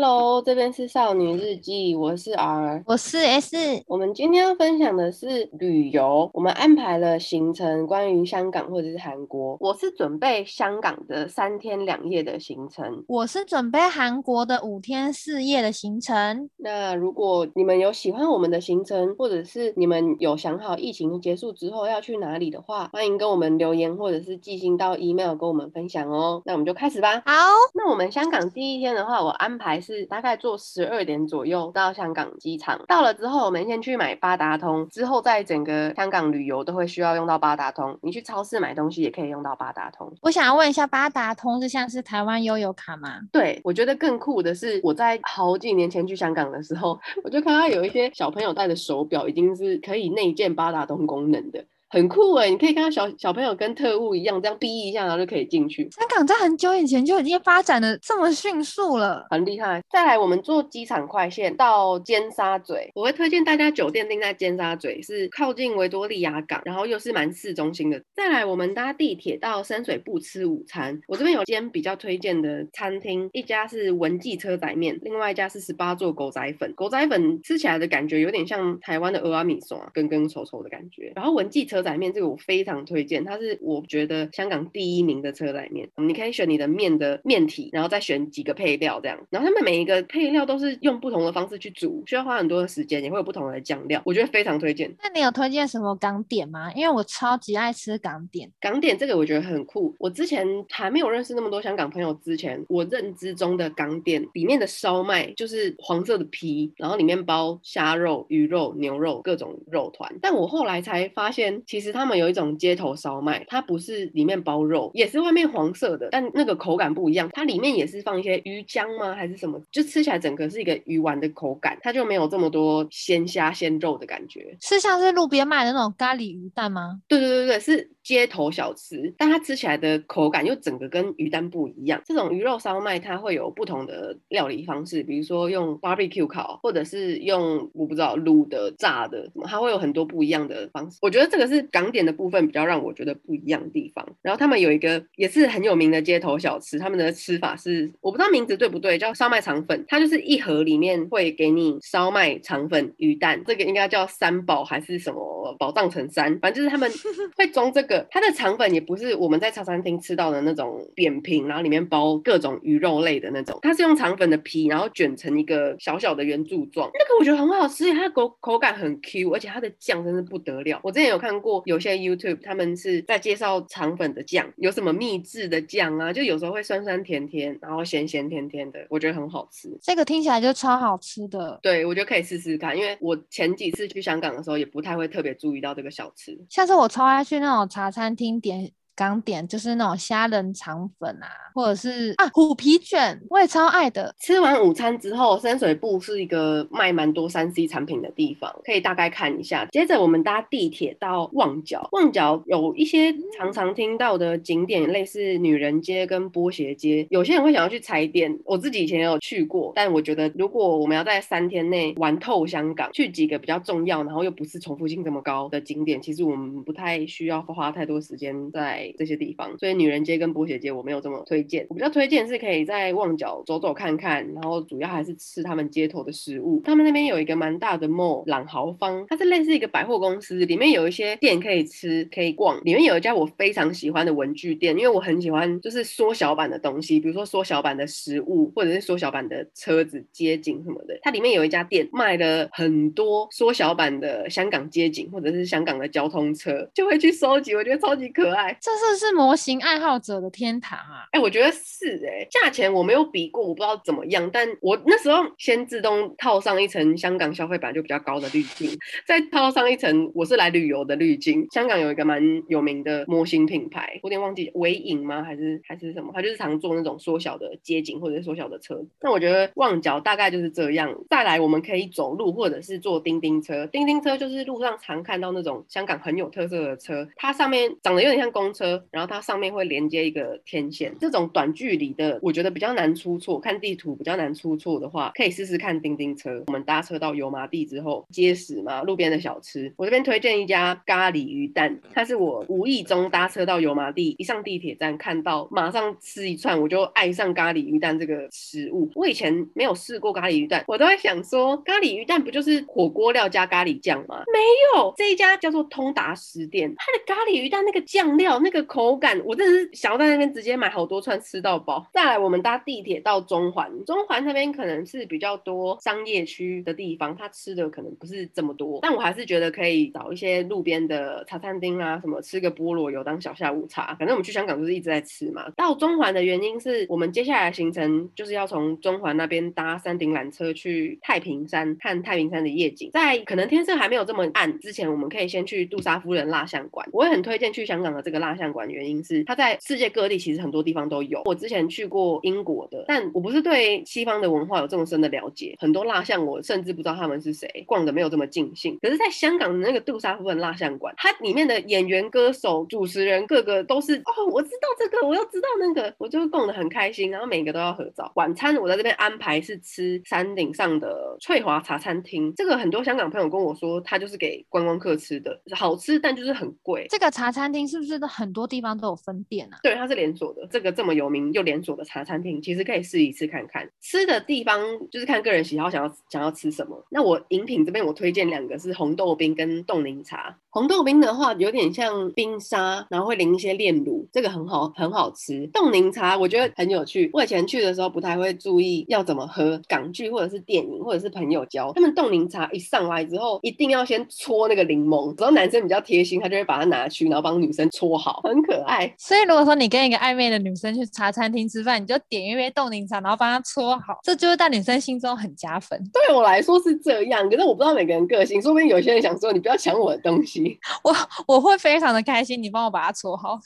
[0.00, 3.56] Hello，这边是少女日记，我是 R，我是 S。
[3.86, 9.56] 我们今天要分享的是旅游，我们安排了行程，关于香港或者是韩国。
[9.60, 16.50] 我是准备香港的三天两夜的行程，我是准备韩国的五天四夜的行程。
[16.58, 26.42] 那如果你们有喜欢我们的行程，或者是你们有想好疫情结束之后要去哪里的话，欢迎跟我们留言，或者是寄信到 email 跟我们分享哦。
[26.44, 27.22] 那我们就开始吧。
[27.24, 27.32] 好，
[27.74, 32.80] 那我们香港第一天的话，我安排是大概坐十二点左右到香港机场。
[32.86, 37.98] 到了之后，我们先去买八达通，之后在整个香港旅游都会需要用到八达通。
[38.02, 40.12] 你去超市买东西也可以用到八达通。
[40.22, 43.20] 我想要问一下，八达通是像是台湾悠游卡吗？
[43.32, 51.64] 对，我觉得更酷的是，我在好几年前去香港的时候， 我就看到有一些小朋友戴的手表已经是可以内建八达通功能的。
[51.90, 55.90] 很酷哎，你可以看到小小朋友跟特务一样，这样逼一下，然后就可以进去。
[55.90, 59.82] 香港在很久以前就已经发展的这么迅速了，很厉害。
[59.90, 68.00] 再来，我们坐机场快线到尖沙咀，我会推荐大家酒店定在尖沙咀，是靠近维多利亚港，然后又是蛮市中心的。
[68.14, 70.96] 再来，我们搭地铁到深水埗吃午餐。
[71.08, 76.72] 我这边有间比较推荐的餐厅，一家是文记车仔面，另外一家是十八座狗仔粉。
[76.76, 81.12] 狗仔粉吃起来的感觉有点像台湾的蚵仔面线，根根稠稠的感觉。
[81.16, 81.79] 然后文记车。
[81.80, 85.88] 车仔面这个我非常推荐，它是我觉得香港第一名的车仔面。
[85.96, 89.18] 你可以选你的面的面体，然后再选几个配料这样。
[89.30, 94.94] 然后他们每一个配料都是用不同的方式去煮，需要花很多的时间，也会有不同的酱料，我觉得非常推荐。
[95.02, 96.70] 那你有推荐什么港点吗？
[96.74, 98.52] 因为我超级爱吃港点。
[98.60, 99.94] 港点这个我觉得很酷。
[99.98, 110.14] 我之前还没有认识那么多香港朋友之前，我认知中的港点里面的烧麦就是黄色的皮，然后里面包虾肉、鱼肉、牛肉各种肉团。
[110.20, 111.62] 但我后来才发现。
[111.70, 117.30] 其实他们有一种街头烧麦，它不是里面包肉，也是外面黄色的，但那个口感不一样。
[117.32, 119.14] 它里面也是放一些鱼浆吗？
[119.14, 119.62] 还是什么？
[119.70, 124.56] 就吃起来整个是一个鱼丸的口感，它就没有这么多鲜虾鲜肉的感觉。
[124.60, 127.00] 是像是路边卖的那种咖喱鱼蛋吗？
[127.06, 132.02] 对对对对，是街头小吃，但它吃起来的口感又整个跟鱼蛋不一样。
[132.04, 140.98] 这种鱼肉烧麦它会有不同的料理方式，比如说用 barbecue 烤，或者是用我不知道卤的、炸的，什么它会有很多不一样的方式。
[141.00, 141.59] 我觉得这个是。
[141.64, 156.90] 港点的部分比较让我觉得不一样的地方，然后他们有一个也是很有名的街头小吃，他们的吃法是我不知道名字对不对，叫烧麦肠粉，它就是一盒里面会给你烧麦肠粉、鱼蛋，这个应该叫三宝还是什么宝藏成山，反正就是他们
[157.36, 158.06] 会装这个。
[158.10, 170.80] 它的肠粉也不是我们在茶餐厅吃到的那种扁平，然后里面包各种鱼肉类的那种，它是用肠粉的皮，然后卷成一个小小的圆柱状，那个我觉得很好吃，它的口口感很 Q，而且它的酱真是不得了。
[170.82, 171.49] 我之前有看过。
[171.64, 176.12] 有些 YouTube 他们是在介绍肠粉的酱，有什么秘制的酱啊？
[176.12, 179.68] 就有时候会酸酸甜甜，然后咸咸甜甜的，我觉得很好吃。
[179.82, 181.58] 这个听起来就超好吃的。
[181.62, 186.38] 对，我觉得可以试试看，因为我前几次去香港的时候也不太会特别注意到这个小吃。
[186.48, 188.72] 下次我超爱去那种茶餐厅点。
[189.00, 194.14] 港点就是那种虾仁肠粉啊，或者是啊虎皮卷，我也超爱的。
[194.18, 199.64] 吃完午餐之后，深水埗是一个卖蛮多三 C 产品的地方，可以大概看一下。
[199.72, 207.06] 接着我们搭地铁到旺角，旺角有一些常常听到的景点，类似女人街跟波鞋街。
[207.08, 218.89] 有些人会想要去踩点，我自己以前也有去过，但我觉得如果我们要在三天内玩透香港，去几个比较重要，然后又不是重复性这么高的景点，其实我们不太需要花太多时间在。
[218.98, 221.66] 这些地方，所以女人街跟波鞋街我没有这么推荐。
[221.68, 226.60] 我比较推荐是可以在旺角走走看看，然后主要还是吃他们街头的食物。
[226.64, 232.58] 他们那边有一个蛮大的 mall 朗豪坊，它是类似一个百货公司，里面有一些店可以吃可以逛。
[232.64, 240.98] 里面有一家我非常喜欢的文具店，因为我很喜欢就是缩小版的东西，比如说缩小版的食物，或者是缩小版的车子、街景什么的。
[241.02, 248.56] 它里面有一家店卖了很多缩小版的香港街景，或者是香港的交通车，就会去收集，我觉得超级可爱。
[248.70, 251.06] 这是是模型爱好者的天堂啊！
[251.10, 254.30] 哎、我觉得是哎、价钱我没有比过，我不知道怎么样。
[254.32, 258.70] 但我那时候先自动套上一层香港消费版就比较高的滤镜，
[259.06, 261.46] 再套上一层我是来旅游的滤镜。
[261.50, 265.22] 香港有一个蛮有名的模型品牌，我有点忘记微影吗？
[265.22, 266.12] 还是还是什么？
[266.14, 268.80] 他就是常做那种缩小的街景或者缩小的车。
[269.00, 270.94] 那我觉得旺角大概就是这样。
[271.08, 273.66] 再来，我们可以走路或者是坐叮叮车。
[273.66, 278.59] 叮叮车就是路上常看到那种香港很有特色的车，它上面长得有点像公车。
[278.60, 280.94] 车，然后它上面会连接一个天线。
[281.00, 283.40] 这种短距离的，我觉得比较难出错。
[283.40, 286.42] 看地图比较难出错的话，可以试试看叮叮车。
[286.48, 289.72] 我们搭车到油麻地之后，街食嘛，路边的小吃。
[289.78, 298.90] 我这边推荐一家咖喱鱼蛋，它是我无意中搭车到油麻地，一上地铁站看到，马上吃一串，我就爱上咖喱鱼蛋这个食物。
[298.94, 304.22] 我以前没有试过咖喱鱼蛋，我都在想说，咖喱鱼蛋不就是火锅料加咖喱酱吗？
[304.32, 304.38] 没
[304.74, 311.86] 有，这一家叫做通达食店，它的咖喱鱼蛋那个酱料那个口感，我真的是想要在那边直接买好多串吃到饱。
[311.92, 323.94] 再来，我们搭地铁到中环，中环那边可能是比较多商业区的地方，它吃的可能不是这么多，但我还是觉得可以找一些路边的茶餐厅啊，什么吃个菠萝油当小下午茶。
[323.94, 325.50] 反正我们去香港就是一直在吃嘛。
[325.56, 332.90] 到中环的原因是我们接下来行程就是要从中环那边搭山顶缆车去太平山看太平山的夜景。
[332.92, 336.88] 在可能天色还没有这么暗之前，我们可以先去杜莎夫人蜡像馆。
[336.92, 341.22] 我也很推荐去香港的这个蜡像馆，原因是它在世界各地其实很多地方都有。
[341.26, 348.78] 我之前去过英国的，但我不是对西方的文化有这么深的了解，很多蜡像我甚至不知道他们是谁，逛的没有这么尽兴。
[348.80, 357.10] 可是，在香港的那个杜莎夫人蜡像馆，它里面的演员、歌手、主持人，个个都是哦，我知道这个，我又知道那个，我就逛得很开心。
[357.10, 358.10] 然后每个都要合照。
[358.14, 366.86] 晚餐我在这边安排是吃山顶上的翠华茶餐厅，这个很多香港朋友跟我说，它就是给观光客吃的，好吃，但就是很贵。
[366.88, 369.58] 这个茶餐厅是不是都很很多地方都有分店啊？
[369.60, 370.46] 对，它是连锁的。
[370.48, 373.68] 这个这么有名又连锁的茶餐厅，其实可以试一次看看。
[373.80, 376.80] 吃的地方就是看个人喜好，想要想要吃什么。
[376.90, 380.38] 那我饮品这边我推荐两个是红豆冰跟冻柠茶。
[380.50, 385.44] 红豆冰的话有点像冰沙，然后会淋一些炼乳，这个很好很好吃。
[385.48, 387.10] 冻柠茶我觉得很有趣。
[387.12, 398.94] 我以前去的时候不太会注意要怎么喝，港剧或者是电影或者是朋友教，他们冻柠茶一上来之后一定要先搓那个柠檬，然后男生比较贴心，他就会把它拿去，然后帮女生搓好，很可爱。
[398.98, 405.78] 所以如果说你跟一个暧昧的女生去茶餐厅吃饭，你就点一杯冻柠茶，然后帮她搓好，这就是在女生心中很加分。
[405.92, 410.94] 对我来说是这样，可是我不知道每个人个性，说不定有些人想说你不要抢我的东西， 我
[411.26, 413.38] 我会非常的开心，你帮我把它搓好。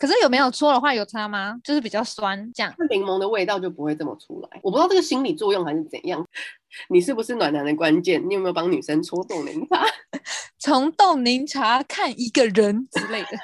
[0.00, 1.56] 可是有没有搓的话有差吗？
[1.64, 4.60] 就是比较酸，这样柠檬的味道就不会这么出来。
[4.62, 6.24] 我不知道这个心理作用还是怎样。
[6.88, 8.22] 你是不是暖男的关键？
[8.28, 9.82] 你有没有帮女生搓冻柠茶？
[10.58, 13.28] 从冻柠茶看一个人之类的。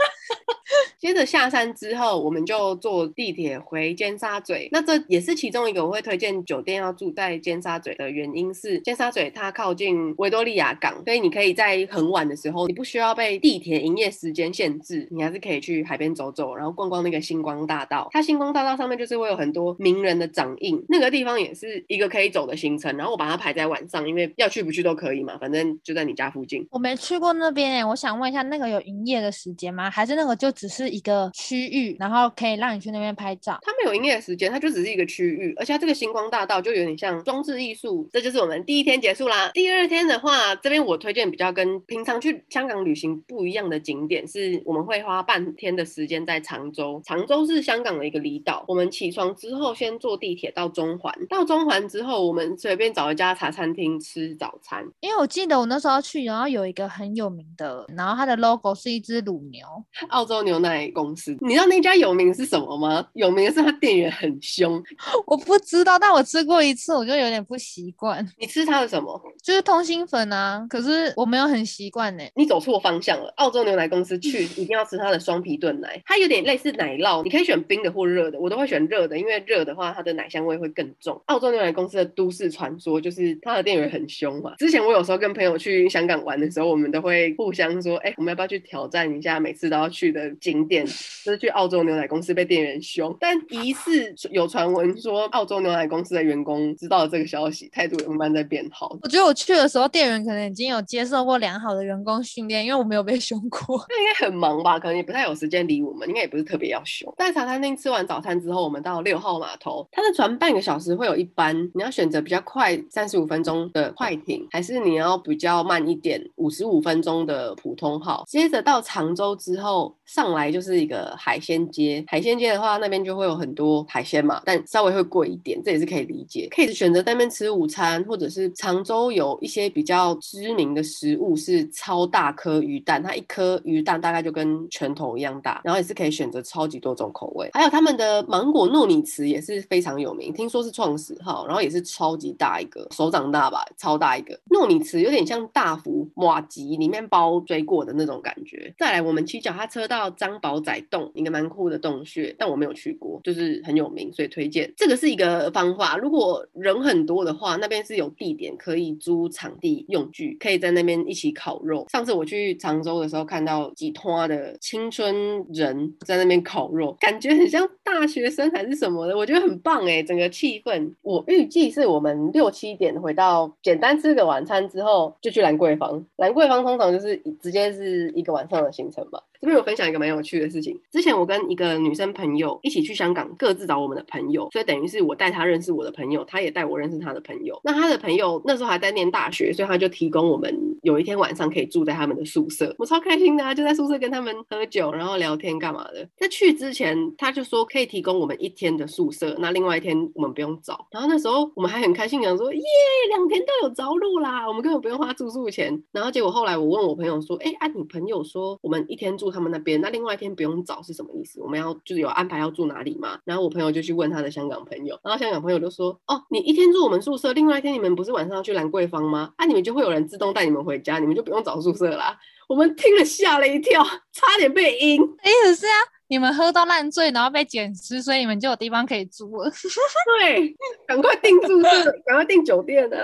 [0.98, 4.68] 接着下山之后，我们就坐地铁回尖沙咀。
[4.72, 18.08] 那这也是其中一个我会推荐酒店要住在尖沙咀的原因是，尖沙咀它靠近维多利亚港，所以你可以在很晚的时候，你不需要被地铁营业时间限制，你还是可以去海边走走，然后逛逛那个星光大道。
[18.10, 22.96] 它星光大道上面就是会有很多名人的掌印，那个地方也是一个可以走的行程。
[22.96, 26.66] 然后我把它排在晚上，因为要去不去都可以嘛，反正就在你家附近。
[26.70, 29.90] 我没去过那边哎，我想问一下，那个有营业的时间吗？
[29.90, 33.58] 还是那个就只是一个区域，然后可以让你去那边拍照？
[33.60, 38.08] 它没有营业的时间，它就只是一个区域，而且它这个星光大道就有点像装置艺术。
[38.10, 39.50] 这就是我们第一天结束啦。
[39.52, 47.02] 第二天的话，这边我推荐比较跟平常去香港旅行不一样的景点，是我们会花半天的时间在常州。
[47.04, 48.64] 常州是香港的一个离岛。
[48.66, 54.82] 我们起床之后，先坐地铁到中环，到中环之后，我们随便找一家茶餐厅吃早餐。
[55.00, 59.66] 因为我记得我那时候去，然后有一个很有名的，然后它的 logo 是一只乳牛，
[60.08, 61.36] 澳洲牛奶公司。
[61.40, 63.06] 你知道那家有名是什么吗？
[63.14, 64.82] 有名的是它店员很凶。
[65.26, 68.26] 我不知道，但我吃过一次，我就有点不习惯。
[68.38, 69.20] 你吃它的什么？
[69.42, 70.64] 就是通心粉啊。
[70.70, 72.24] 可是我没有很习惯呢。
[72.34, 73.32] 你走错方向了。
[73.36, 81.20] 澳洲牛奶公司去一定要吃它的双皮炖奶，它有点类似奶酪，你可以选冰的或热的，我都会选热的，因为热的话它的奶香味会更重。
[81.26, 84.54] 澳洲牛奶公司的都市传说就是它的店员很凶嘛。
[84.56, 90.84] 之前我有时候跟朋友去香港玩的时候，我们都会互相说，哎、欸，我们要不要去挑战一下每次都要去的景点？
[90.86, 98.96] 就是去澳洲牛奶公司被店员凶，但疑似有传闻说澳洲牛奶公司的员工知道了这个消息，态度也慢慢在变好。
[99.02, 103.84] 我觉得我去的时候，店员可能已经有接受过良好的员工训练，因为我没有被凶过。
[103.88, 104.78] 那应该很忙吧？
[104.78, 107.12] 可能也不太有时间理我们，应该也不是特别要凶。
[107.16, 118.24] 在茶餐厅吃完早餐之后，我们到六号码头，它的船半个小时会有一班，你要选择比较快三十五分钟的快艇，还是你要比较慢一点五十五五分钟的普通号？
[118.26, 122.04] 接着到常州之后，上来就是一个海鲜街。
[122.08, 126.48] 海鲜街的话，那边就会有很多海鲜嘛，但稍微会贵一点，这也是可以理解。
[126.50, 137.48] 可以选择在那边吃午餐，或者是常州有一些比较知名的食物是超大颗鱼蛋，它一颗鱼蛋大概就跟拳头一样大，然后也是可以选择超级多种口味。
[137.52, 146.40] 还有他们的芒果糯米糍也是非常有名，听说是创始号，然后也是超级大一个，手掌大吧，超大一个糯米糍，有点像大福麻
[146.76, 148.74] 里面包追过的那种感觉。
[148.78, 154.72] 再来，我们骑脚踏车到张宝仔洞，一个蛮酷的洞穴，但我没有去过，就是很有名，所以推荐。
[154.76, 161.86] 这个是一个方法，如果人很多的话，那边是有地点可以租场地用具，可以在那边一起烤肉。
[161.90, 170.92] 上次我去常州的时候，看到几摊的青春人在那边烤肉，感觉很像大学生还是什么的，我觉得很棒哎，整个气氛。
[171.02, 176.04] 我预计是我们六七点回到，简单吃个晚餐之后，就去兰桂坊。
[176.16, 179.22] 兰桂坊通常就是直接是一个晚上的行程吧。
[179.40, 180.78] 这边有分享一个蛮有趣的事情。
[180.90, 187.60] 之前我跟一个女生朋友一起去香港，各自找我们的朋友，所以等于是我带她认识我的朋友，她也带我认识她的朋友。
[187.64, 196.08] 那她的朋友那时候还在念大学，所以她就提供我们有一天晚上可以住在他们的宿舍，我超开心的啊，就在宿舍跟他们喝酒，然后聊天干嘛的。
[196.16, 200.86] 在去之前，他就说可以提供我们一天的宿舍，那另外一天我们不用找。
[200.90, 202.62] 然后那时候我们还很开心，讲说耶，
[203.10, 205.82] 两天都有着落啦，我们根本不用花住宿钱。
[205.92, 211.40] 然后结果后来我问我朋友说，哎，啊你朋友说我们一天住他们那边，那另外一天不用找是什么意思？
[211.42, 213.18] 我们要就是有安排要住哪里吗？
[213.24, 219.32] 然后我朋友就去问他的香港朋友，然后香港朋友就说：“哦，你一天住我们宿舍，另外一天你们不是晚上要去兰桂坊吗？
[219.36, 225.00] 啊，你们就会有人自动带你们回家，你们就不用找宿舍啦。”我们听了吓了一跳，差点被阴。
[225.02, 225.76] 意思是啊，
[226.08, 229.50] 你们喝到烂醉，然后被捡尸，所以你们就有地方可以住了。
[230.20, 230.54] 对，
[230.86, 232.96] 赶快订宿舍，赶快订酒店呢。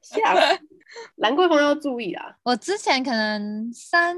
[0.00, 0.58] 吓死！
[1.16, 2.24] 兰桂坊要注意啊。
[2.44, 4.16] 我之前可能三。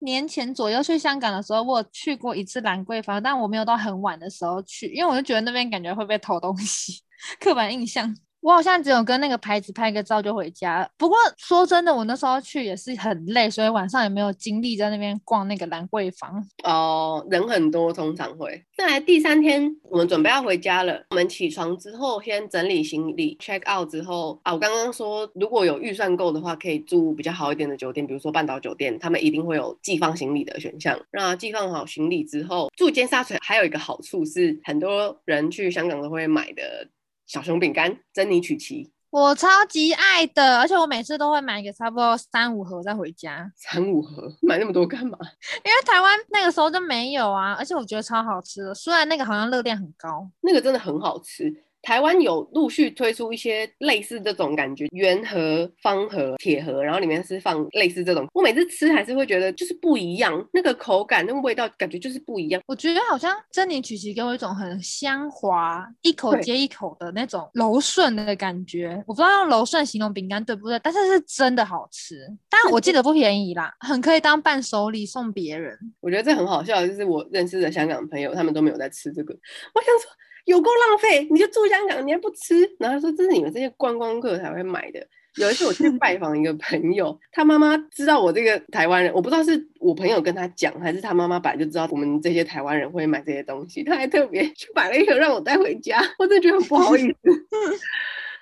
[0.00, 7.00] 年前左右去香港的时候，我去过一次兰桂坊，但我没有到很晚的时候去，因为我就觉得那边感觉会被偷东西，
[7.40, 8.14] 刻板印象。
[8.46, 10.88] 我好像只有跟那个牌子拍个照就回家。
[10.96, 16.40] 不过说真的，我那时候去也是很累，所以晚上也没有精力在那边逛那个兰桂坊。
[16.62, 18.64] 哦，人很多，通常会。
[18.76, 21.04] 再来第三天，我们准备要回家了。
[21.10, 30.96] 我们起床之后，先整理行李，check out 之后啊，我刚刚说如果有预算够的话，可以住比较好一点的酒店，比如说半岛酒店，他们一定会有寄放行李的选项。
[31.10, 36.88] 那寄放好行李之后，住尖沙咀还有一个好处是，很多人去香港都会买的。
[37.26, 43.50] 小熊饼干，珍妮曲奇，我超级爱的，而且我每次都会买个差不多三五盒再回家。
[43.56, 45.18] 三五盒，买那么多干嘛？
[45.64, 51.52] 因为台湾那个时候就没有啊，而且我觉得超好吃的，虽然那个好像热量很高，那个真的很好吃。
[51.86, 58.26] 台湾有陆续推出一些类似这种感觉，圆盒、方盒、铁盒，然后里面是放类似这种。
[58.34, 62.60] 我每次吃还是会觉得就是不一样，那个口感、那个味道感觉就是不一样。
[62.66, 69.00] 我觉得好像珍妮曲奇给我一种很香滑，一口接一口的那种柔顺的感觉。
[69.06, 72.16] 我不知道用柔顺形容饼干对不对，但是是真的好吃。
[72.50, 75.78] 但我记得不便宜啦，很可以当伴手礼送别人。
[76.00, 79.32] 我觉得这很好笑，就是我认识的香港朋友，他们都没有在吃这个。
[79.72, 80.10] 我想说。
[80.46, 81.28] 有够浪费！
[81.30, 82.62] 你就住香港，你还不吃？
[82.78, 85.06] 然后他说这是你们这些观光客才会买的。
[85.36, 97.16] 有一次我去拜访一个朋友，他妈妈知道我这个台湾人，我不知道是我朋友跟他讲，还是他妈妈本来就知道我们这些台湾人会买这些东西，他还特别去买了一盒让我带回家，我真的觉得很不好意思。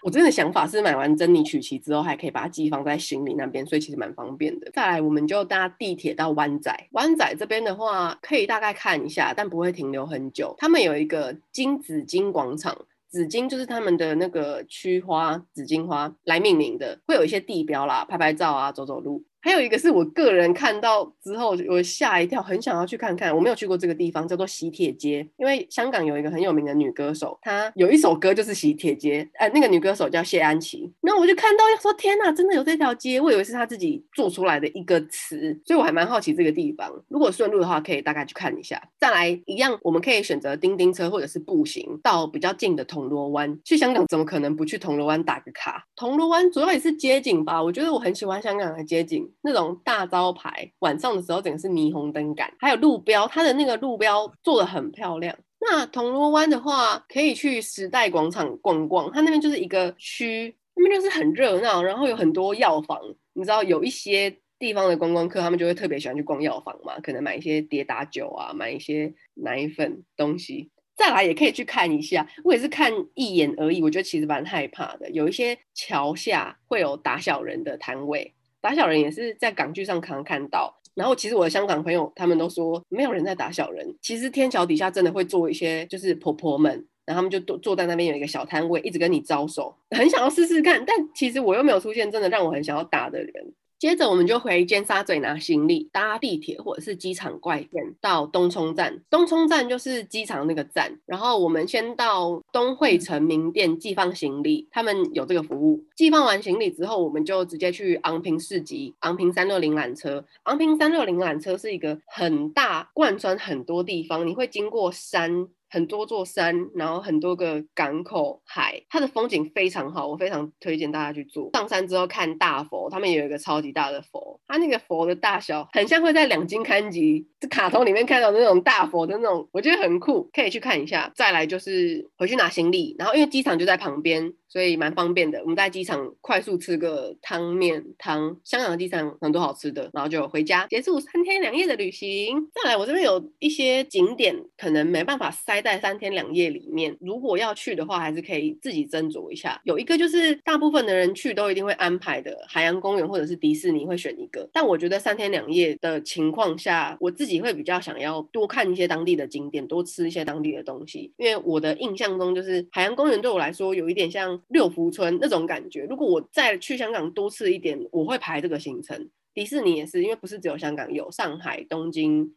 [0.04, 4.70] 我真的想法是买完珍妮曲奇之后，还可以把它寄放在行李那边，所以其实蛮方便的。
[4.70, 6.88] 再来，我们就搭地铁到湾仔。
[6.90, 10.54] 湾仔这边的话，可以大概看一下，但不会停留很久。
[10.58, 12.76] 他们有一个金紫荆广场，
[13.08, 19.24] 紫荆就是他们的那个区花，紫荆花来命名的，会有一些地标啦，拍拍照啊，走走路。
[19.44, 23.36] 还有一个是我个人看到之后我吓一跳，很想要去看看。
[23.36, 25.28] 我没有去过这个地方，叫做喜帖街。
[25.36, 29.28] 因为香港有一个很有名的女歌手，她有一首歌就是喜帖街。
[29.34, 30.90] 呃，那个女歌手叫谢安琪。
[31.02, 33.20] 那我就看到，说天哪，真的有这条街？
[33.20, 36.90] 我以为是她自己做出来的一个词，所以我还蛮好奇这个地方。
[37.08, 38.80] 如果顺路的话，可以大概去看一下。
[38.98, 43.60] 再来一样，我们可以选择叮叮车或者是步行到比较近的铜锣湾。
[43.62, 45.86] 去香港怎么可能不去铜锣湾打个卡？
[45.96, 47.62] 铜锣湾主要也是街景吧。
[47.62, 49.30] 我觉得我很喜欢香港的街景。
[49.42, 55.36] 那种大招牌，晚上的时候整个是霓虹灯感，还有路标，它的那个路标做的很漂亮。
[55.60, 63.00] 那铜锣湾的话，可以去时代广场逛逛，它那边就是一个区，那边就是很热闹，然后有很多药房。
[63.32, 70.70] 你知道有一些地方的观光客，他们就会特别喜欢去逛药房嘛，可能买一些跌打酒啊，买一些奶粉东西。
[70.96, 75.10] 再来也可以去看一下，我也是看一眼而已，我觉得其实蛮害怕的。
[75.10, 78.32] 有一些桥下会有打小人的摊位。
[78.64, 86.72] 打小人也是在港剧上常看到，然后其实我的香港朋友他们都说没有人在打小人，其实天桥底下真的会坐一些就是婆婆们，
[87.04, 93.52] 然后他们就坐坐在那边有一个小摊位，一直跟你招手，很想要试试看，但其实我又没有出现真的让我很想要打的人。
[93.84, 98.98] 接着我们就回尖沙咀拿行李，搭地铁或者是机场怪线到东涌站。
[99.10, 105.84] 东涌站就是机场那个站，然后我们先到东荟城名店寄放行李，他们有这个服务。
[105.94, 110.24] 寄放完行李之后，我们就直接去昂坪市集，昂坪三六零缆车。
[110.44, 115.46] 昂坪三六零缆车是一个很大，贯穿很多地方，你会经过山。
[115.74, 121.50] 很多座山，然后很多个港口、海，它的风景非常好，我非常推荐大家去住。
[121.52, 131.10] 上山之后看大佛，他们也有一个超级大的佛，它那个佛的大小很像会在两金看集这卡通里面看到的那种大佛的那种，我觉得很酷，可以去看一下。
[131.16, 134.32] 再来就是回去拿行李，然后因为机场就在旁边。
[134.54, 142.40] 所以蛮方便的，我们在机场快速吃个汤面汤，香港的机场很多好吃的，然后就回家结束三天两夜的旅行。
[142.54, 149.60] 再来，我这边有一些景点可能没办法塞在三天两夜里面，如果要去的话，还是可以自己斟酌一下。
[149.64, 164.40] 有一个就是大部分的人去都一定会安排的海洋公园或者是迪士尼会选一个，但我觉得三天两夜的情况下，我自己会比较想要多看一些当地的景点，多吃一些当地的东西，因为我的印象中就是海洋公园对我来说有一点像。
[164.48, 169.10] 六福村那种感觉，如果我再去香港多次一点，我会排这个行程。
[169.32, 172.34] 迪士尼也是，因为不是只有香港有，上海、东京，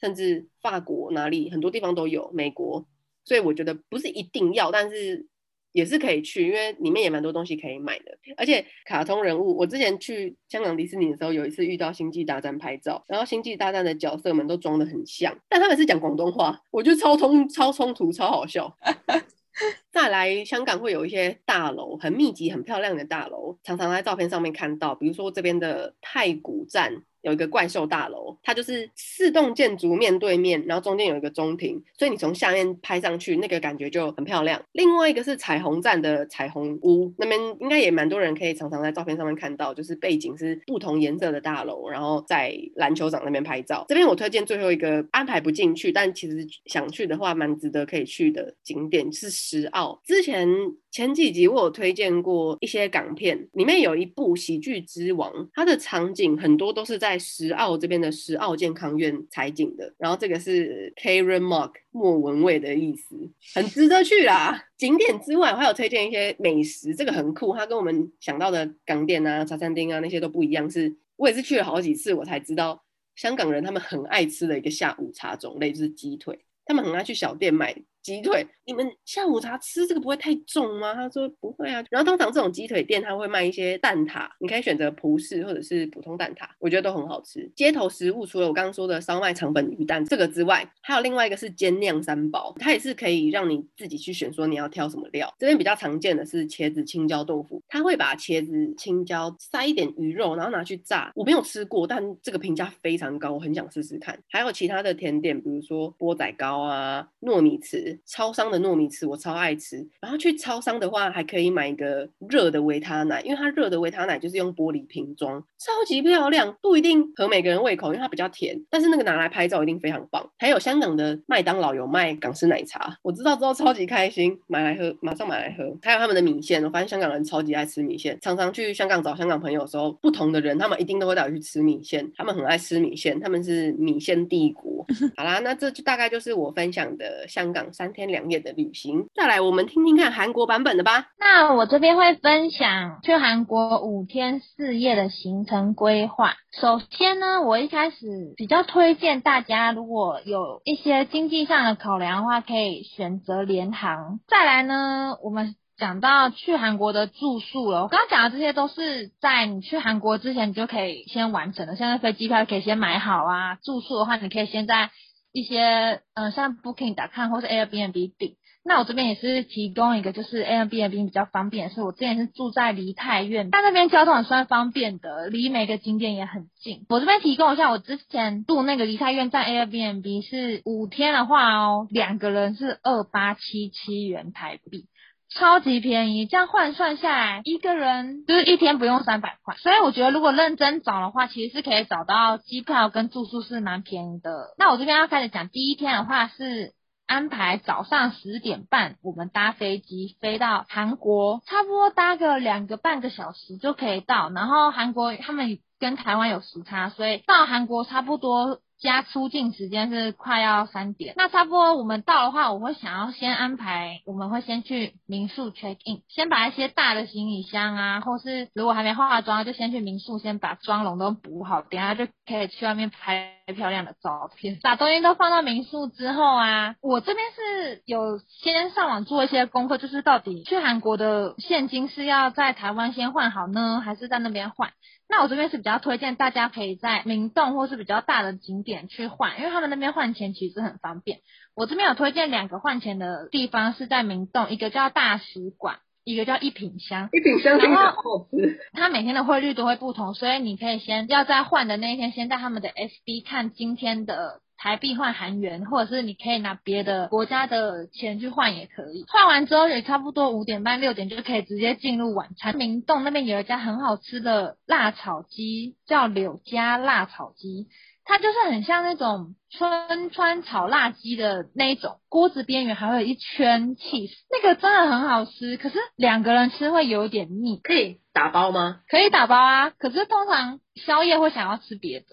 [0.00, 2.84] 甚至法国哪里很多地方都有，美国，
[3.24, 5.26] 所以我觉得不是一定要，但是
[5.72, 8.18] 也是可以去，因为里面也蛮多东西可以买的。
[8.36, 18.76] 而且卡通人物，我之前去香港迪士尼的时候，有一次遇到星际大战拍照，然后星际大战的角色们都装得很像，但他们是讲广东话，我觉得超冲超冲突，超好笑。
[19.92, 27.02] 再来，香港会有一些大楼，很密集、很漂亮的大楼，常常在照片上面看到，比如说这边的太古站。
[27.22, 34.62] 有一个怪兽大楼，它就是四栋建筑面对面，然后中间有一个中庭，所以你从下面拍上去，那个感觉就很漂亮。
[34.72, 43.84] 另外一个是彩虹站的彩虹屋，那边应该也蛮多人可以常常在照片上面看到，就是背景是不同颜色的大楼，然后在篮球场那边拍照。
[43.88, 50.00] 这边我推荐最后一个安排不进去，但其实想去的话蛮值得可以去的景点是石澳。
[50.04, 50.48] 之前
[50.90, 59.92] 前几集我有推荐过一些港片，里面有一部《喜剧之王》，它的场景很多都是在在石澳这边的石澳健康院采景的。
[59.98, 63.16] 然后这个是 Karen Mark 莫文蔚的意思，
[63.54, 64.64] 很值得去啦。
[64.78, 67.54] 景点之外，我还有推荐一些美食，这个很酷。
[67.54, 72.82] 它跟我们想到的港店啊、茶餐厅啊那些都不一样，是我也是去了好几次，我才知道
[73.16, 77.76] 香港人他们很爱吃的一个下午茶种类就是鸡腿，他们很爱去小店买。
[78.02, 80.94] 鸡腿，你们下午茶吃这个不会太重吗？
[80.94, 81.84] 他说不会啊。
[81.90, 87.50] 然后通常这种鸡腿店他会卖一些蛋挞，你可以选择葡式或者是普通蛋挞，我觉得都很好吃。
[87.54, 95.32] 街头食物除了我刚刚说的烧卖肠粉鱼蛋这个之外，还有另外一个是煎酿三宝，它也是可以让你自己去选说你要挑什么料。
[95.38, 101.12] 这边比较常见的是茄子青椒豆腐，他会把茄子青椒塞一点鱼肉，然后拿去炸。
[101.14, 104.18] 我没有吃过，但这个评价非常高，我很想试试看。
[104.30, 107.89] 还有其他的甜点，比如说钵仔糕啊、糯米糍。
[108.06, 120.28] 超商的糯米糍我超爱吃，然后去超商的话还可以买一个热的维他奶，因为它热的维他奶就是用玻璃瓶装，超级漂亮，不一定合每个人胃口，因为它比较甜，但是那个拿来拍照一定非常棒。
[120.38, 125.76] 还有香港的麦当劳有卖港式奶茶，我知道之后超级开心，买来喝，马上买来喝。
[125.82, 134.86] 还有他们的米线，我发现香港人超级爱吃米线，常常去香港找香港朋友的时候，不同的人他们一定都会带我去吃米线，他们很爱吃米线，他们是米线帝国。
[135.16, 139.06] 好啦，那这就大概就是我分享的香港三天两夜的旅行。
[139.14, 141.06] 再来，我们听听看韩国版本的吧。
[141.18, 146.34] 那我这边会分享去韩国五天四夜的行程规划。
[146.52, 154.20] 首先呢，我一开始比较推荐大家，如果有一些经济上的考量的话，可以选择联航。
[154.28, 157.84] 再来呢，我们讲到去韩国的住宿了。
[157.84, 163.54] 我刚刚讲的这些都是在你去韩国之前你就可以先完成的，现在飞机票可以先买好啊。
[163.54, 164.90] 住宿的话，你可以先在。
[165.32, 176.84] 一些嗯、像 Booking 打看或是 Airbnb 订，那我这边也是提供一个，就是 Airbnb 比较方便所以，我之前是住在梨泰院，但那边交通也算方便的，离每个景点也很近。
[176.88, 184.86] 我这边提供一下，我之前住那个梨泰院在 Airbnb 是五天的话哦，两个人是二八七七元台币。
[185.32, 189.54] 超级便宜，这样换算下来，一个人就是一天不用三百块。
[189.56, 194.54] 所以我觉得，如果认真找的话，其实是可以找到机票跟住宿是蛮便宜的。
[194.58, 196.72] 那我这边要开始讲，第一天的话是
[197.06, 204.30] 安排早上十点半，我们搭飞机飞到韩国，差不多搭个两个半个小时就可以到。
[204.30, 208.58] 然后韩国他们跟台湾有时差，所以到韩国差不多。
[208.80, 224.58] 家出境时间是快要三点，那差不多我们到的话，我会想要先安排，我们会先去民宿 check in，先把一些大的行李箱啊，或是如果还没化妆，就先去民宿先把妆容都补好，等下就可以去外面拍漂亮的照片。
[224.62, 234.70] 把东西都放到民宿之后啊，我这边是有先上网做一些功课，就是到底去韩国的现金是要在台湾先换好呢，还是在那边换？
[235.12, 241.18] 那我这边是比较推荐大家可以在明洞或是比较大的景点去换，因为他们那边换钱其实很方便。
[241.54, 247.08] 我这边有推荐两个换钱的地方是在明洞，一个叫大使馆，一个叫一品香。
[247.12, 248.58] 一品香听起来好好吃。
[248.72, 254.40] 它每天的汇率都会不同，所以你可以先要在换的那一天，先在他们的 SB 看今天的。
[254.62, 259.06] 台币换韩元，或者是你可以拿别的国家的钱去换也可以。
[259.08, 262.54] 换完之后也差不多五点半六点就可以直接进入晚餐。
[262.54, 267.68] 明洞那边有一家很好吃的辣炒鸡，叫柳家辣炒鸡。
[268.10, 275.56] 它就是很像那种春川炒辣鸡的那一种，锅子边缘还会有一圈起司，那个真的很好吃。
[275.56, 278.80] 可是两个人吃会有点腻，可以打包吗？
[278.88, 279.70] 可以打包啊。
[279.70, 282.06] 可是通常宵夜会想要吃别的。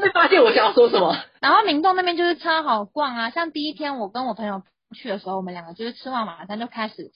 [0.00, 1.16] 会发现我想要说什么？
[1.40, 4.62] 然后明洞那边就是超好逛啊，像第一天我跟我朋友
[4.94, 7.10] 去的时候，我们两个就是吃完晚餐就开始。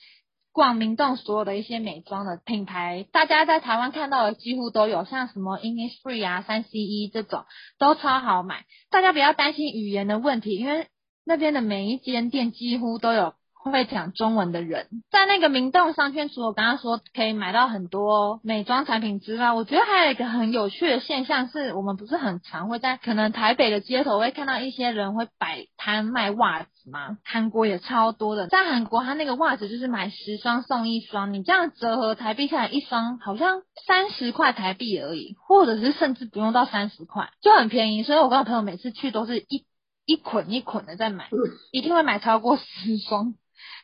[0.52, 7.44] 逛明洞所有的一些美妆的品牌，大家在台湾看到的几乎都有，像什么 Innisfree 啊、三 CE 这种
[7.78, 8.64] 都超好买。
[8.90, 10.88] 大家不要担心语言的问题，因为
[11.24, 13.34] 那边的每一间店几乎都有。
[13.62, 27.18] 会讲中文的人，在那个明洞商圈，除了我刚刚说可以买到很多美妆产品之外，我觉得还有一个很有趣的现象是，我们不是很常会在可能台北的街头会看到一些人会摆摊卖袜子吗？
[27.22, 38.02] 韩国也超多的，在韩国他那个袜子就是买十双送一双，你这样折合台币下来一双好像三十块台币而已，或者是甚至不用到三十块，就很便宜。
[38.02, 39.66] 所以我跟我朋友每次去都是一
[40.06, 41.28] 一捆一捆的在买，
[41.72, 43.34] 一定会买超过十双。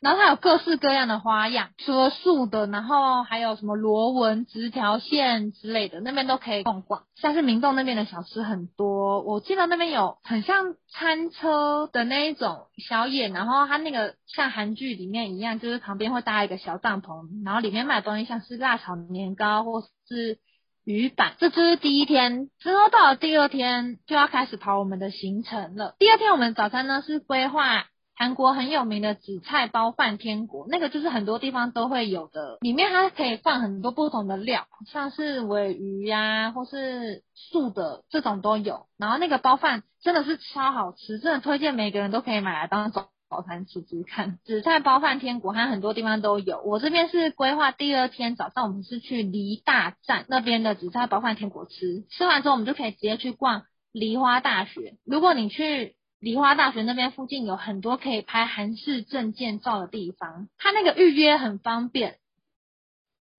[0.01, 7.05] 然后它有各式各样的花样，除了素的，然后还有什么螺纹、直条线之类的，那边都可以逛逛。
[7.15, 20.39] 像是明洞那边的小吃很多，我记得那边有很像餐车的那一种小野，然后它那个像韩剧里面一样，就是旁边会搭一个小帐篷，然后里面卖的东西像是辣炒年糕或是
[20.85, 21.33] 鱼板。
[21.39, 25.95] 这就是第一天，之后到了第二天就要开始跑我们的行程了。
[25.99, 27.87] 第二天我们早餐呢是规划。
[28.19, 38.87] 韩国很有名的紫菜包饭天国，那个就是很多地方都会有的，里面它可以放很多不同的料，像是鮪鱼呀、或是素的这种都有。
[38.97, 44.39] 然后那个包饭真的是超好吃，真的推荐每个人都可以买来当早早餐吃吃看。
[44.47, 54.95] 紫菜包饭天国它很多地方都有，我这边是规划第二天早上我们是去梨大站那边的紫菜包饭天国吃，吃完之后我们就可以直接去逛梨花大学。
[55.05, 55.97] 如果你去。
[56.19, 62.17] 梨花大学那边附近有很多可以拍韩式证件照的地方，它那个预约很方便。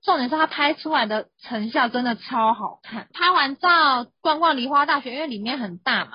[0.03, 3.07] 重点是它拍出来的成效真的超好看。
[3.13, 6.11] 拍完照逛逛梨花大学，因为里面很大嘛，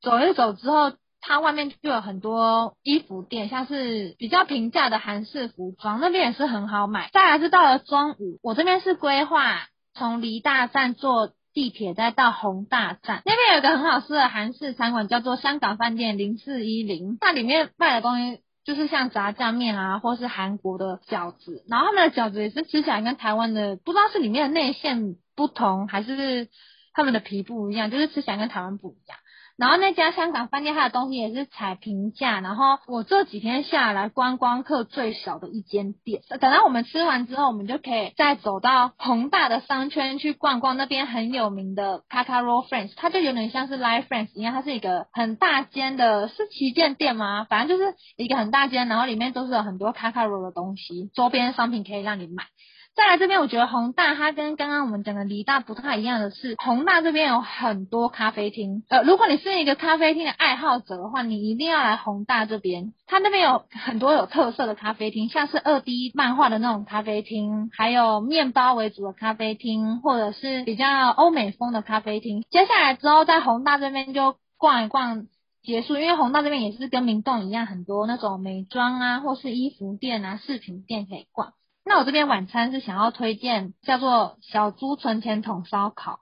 [0.00, 7.08] 走一走之后，它外面就有很多衣服店，像是比较平价的韩式服装，那边也是很好买。
[7.12, 11.32] 再来是到了中午，我这边是规划从梨大站坐。
[11.52, 17.18] 地铁再到宏大站，那边有个很好吃的韩式餐馆，叫做香港饭店零四一零。
[17.20, 21.64] 那里面卖的东西就是像炸酱面啊，或是韩国的饺子。
[21.68, 26.48] 然后他们的饺子也是吃起来跟台湾的，不知道是里面的内馅不同，还是
[26.94, 29.18] 他们的皮不一样，就是吃起来跟台湾不一样。
[29.58, 32.40] 然后那家香港饭店，它的东西也是采平价。
[32.40, 36.22] 然后我这几天下来，观光客最少的一间店。
[36.40, 47.44] 等到我们吃完之后，我们就可以再走到宏大的商圈去逛逛那边很有名的 Cakarol Friends，它就有点像是 Live Friends 一样，它是一个很大间的，是旗舰店吗？
[47.44, 52.44] 反正就是一个很大间，然后里面都是有很多 Cakarol 的东西，周边商品可以让你买。
[52.94, 58.84] 再来这边，我觉得宏大它跟刚刚我们讲的梨大不太一样的是，宏大这边有很多咖啡厅。
[58.90, 62.92] 呃，如果你是一个咖啡厅的爱好者的话，你一定要来宏大这边。
[63.06, 72.44] 它那边有很多有特色的咖啡厅，像是二 D 漫画的那种咖啡厅，还有面包为主的咖啡厅，或者是比较欧美风的咖啡厅。
[72.50, 75.28] 接下来之后在宏大这边就逛一逛
[75.62, 81.54] 结束，因为宏大这边也是跟明洞一样，很多那种美妆啊，或是衣服店啊、饰品店可以逛。
[81.84, 86.20] 那我这边晚餐是想要推荐叫做小猪存钱筒烧烤，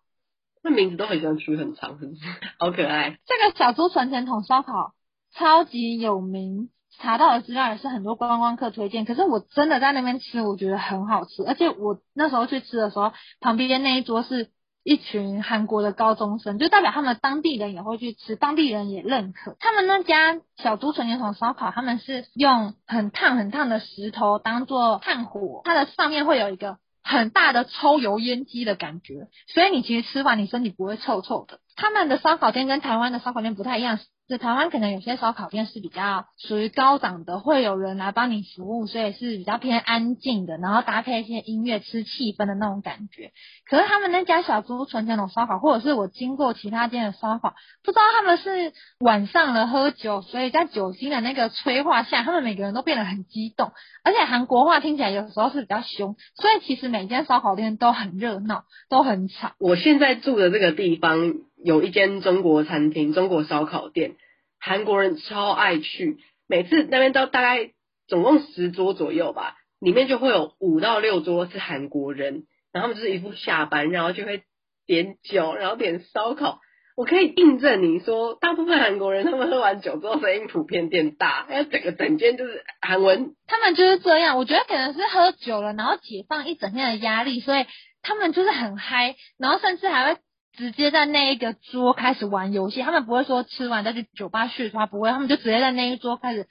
[0.62, 2.20] 那名字都很像取很长，是不是？
[2.58, 3.18] 好可爱。
[3.26, 4.94] 这个小猪存钱筒烧烤
[5.32, 9.04] 超级有名，查到的资料也是很多观光客推荐。
[9.04, 14.50] 可是我真的在那边吃，我觉得很好吃，而且我那时候去吃的时候，旁边那一桌是
[14.82, 19.56] 一群韩国的高中生，就代表他们当地人也会去吃，当地人也认可。
[19.60, 31.60] 他们那家小猪纯牛桶烧烤，他们是用很烫很烫的石头当做炭火，它的上面会有一个很大的抽油烟机的感觉，所以你其实吃完你身体不会臭臭的。
[31.76, 33.98] 他们的烧烤店跟台湾的烧烤店不太一样。
[34.30, 43.32] 是台湾可能有些烧烤店是比较属于高档的，会有人来帮你服务，所以是比较偏安静的，然后搭配一些音乐吃气氛的那种感觉。
[43.68, 53.72] 可是他们那家小猪纯田的烧烤，或者是我经过其他店的烧烤，不知道他们是晚上了喝酒，所以在酒精的那个催化下，他们每个人都变得很激动，
[54.04, 59.54] 而且韩国话听起来有时候是比较凶，所以其实每间烧烤店都很热闹，都很吵。
[59.58, 61.49] 我现在住的这个地方。
[61.64, 64.16] 有一间中国餐厅，中国烧烤店，
[64.58, 66.18] 韩国人超爱去，
[66.48, 67.70] 每次那边都大概
[68.08, 74.42] 总共十桌左右吧，里面就会有五到六桌是韩国人，然后他们就是一副下班，然后就会
[74.86, 76.60] 点酒，然后点烧烤。
[76.96, 83.34] 我可以印证你说，大部分韩国人他们喝完酒之后声音普遍变大， 因为整个整间就是韩文。
[83.46, 87.64] 他们就是这样，我觉得可能是喝酒了，然后解放一整天的压力，所以
[88.02, 90.20] 他们就是很嗨，然后甚至还会。
[90.56, 96.46] 直接在那一个桌开始玩游戏，他们不会说吃完再去酒吧续他，不会，他们就直接在那一桌开始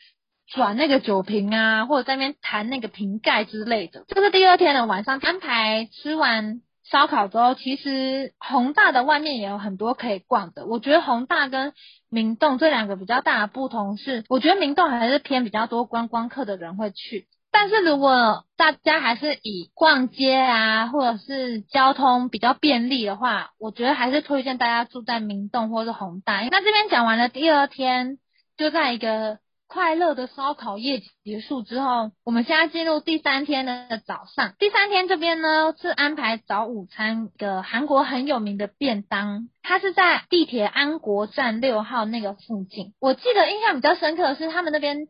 [0.47, 4.05] 转那个酒瓶啊，或者在那边弹那个瓶盖之类的。
[4.07, 10.65] 这个第二天的晚上安排吃完烧烤之后，其实宏大的外面也有很多可以逛的。
[10.65, 11.73] 我觉得宏大跟
[12.09, 17.27] 明洞这两个比较大的不同是，我觉得明洞还是偏比较多观光客的人会去。
[17.51, 26.41] 但是如果大家还是以逛街啊，或者是交通比较便利的话，我觉得还是推荐大家住在明洞或是弘大。
[26.51, 28.17] 那这边讲完了第二天，
[28.55, 34.53] 就在一个快乐的烧烤夜结束之后，我们现在进入第三天的早上。
[34.59, 42.93] 第三天这边呢是安排早午餐的韩国很有名的便当，它是在地铁安国站六号那个附近。
[42.99, 45.07] 我记得印象比较深刻的是他们那边。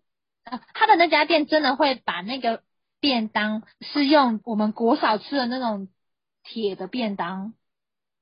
[0.74, 2.62] 他的那家店真的会把那个
[3.00, 5.88] 便当是用我们国小吃的那种
[6.44, 7.54] 铁的便当，